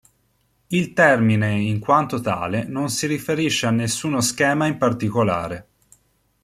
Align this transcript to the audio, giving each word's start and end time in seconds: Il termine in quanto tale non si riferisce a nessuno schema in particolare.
Il 0.69 0.93
termine 0.93 1.51
in 1.59 1.77
quanto 1.77 2.19
tale 2.21 2.63
non 2.65 2.89
si 2.89 3.05
riferisce 3.05 3.67
a 3.67 3.69
nessuno 3.69 4.19
schema 4.19 4.65
in 4.65 4.79
particolare. 4.79 5.67